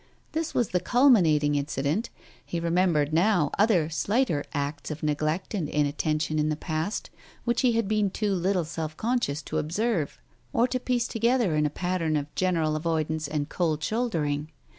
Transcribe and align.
This 0.31 0.55
was 0.55 0.69
the 0.69 0.79
culminat 0.79 1.43
ing 1.43 1.53
incident; 1.53 2.09
he 2.43 2.59
remembered 2.59 3.13
now 3.13 3.51
other 3.59 3.87
slighter 3.87 4.43
acts 4.51 4.89
of 4.89 5.03
neglect 5.03 5.53
and 5.53 5.69
inattention 5.69 6.39
in 6.39 6.49
the 6.49 6.55
past, 6.55 7.11
which 7.45 7.61
he 7.61 7.73
had 7.73 7.87
been 7.87 8.09
too 8.09 8.33
little 8.33 8.65
self 8.65 8.97
conscious 8.97 9.43
to 9.43 9.59
observe 9.59 10.19
or 10.53 10.67
to 10.69 10.79
piece 10.79 11.07
together 11.07 11.55
in 11.55 11.67
a 11.67 11.69
pattern 11.69 12.15
of 12.15 12.33
general 12.33 12.75
avoidance 12.75 13.27
and 13.27 13.49
cold 13.49 13.83
shouldering. 13.83 14.49